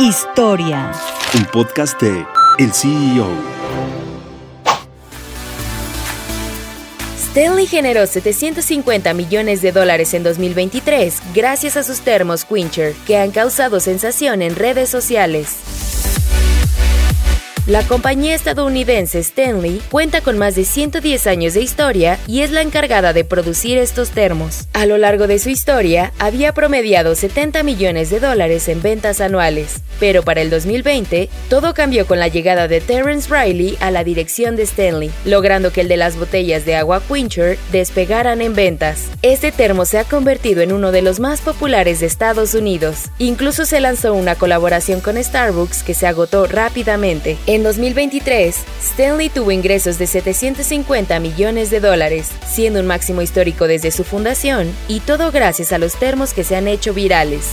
[0.00, 0.90] Historia.
[1.36, 2.26] Un podcast de
[2.58, 3.28] El CEO.
[7.16, 13.30] Stanley generó 750 millones de dólares en 2023 gracias a sus termos Quincher, que han
[13.30, 15.73] causado sensación en redes sociales.
[17.66, 22.60] La compañía estadounidense Stanley cuenta con más de 110 años de historia y es la
[22.60, 24.68] encargada de producir estos termos.
[24.74, 29.80] A lo largo de su historia, había promediado 70 millones de dólares en ventas anuales,
[29.98, 34.56] pero para el 2020, todo cambió con la llegada de Terence Riley a la dirección
[34.56, 39.06] de Stanley, logrando que el de las botellas de agua Quincher despegaran en ventas.
[39.22, 43.06] Este termo se ha convertido en uno de los más populares de Estados Unidos.
[43.18, 47.38] Incluso se lanzó una colaboración con Starbucks que se agotó rápidamente.
[47.54, 53.92] En 2023, Stanley tuvo ingresos de 750 millones de dólares, siendo un máximo histórico desde
[53.92, 57.52] su fundación, y todo gracias a los termos que se han hecho virales.